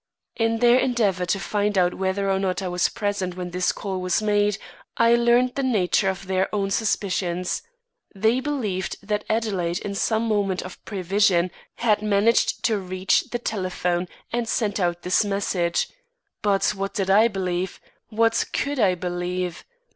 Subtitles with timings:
[0.35, 4.01] In their endeavour to find out whether or not I was present when this call
[4.01, 4.57] was made,
[4.97, 7.61] I learned the nature of their own suspicions.
[8.15, 14.07] They believed that Adelaide in some moment of prevision had managed to reach the telephone
[14.33, 15.87] and send out this message.
[16.41, 17.79] But what did I believe?
[18.09, 19.63] What could I believe?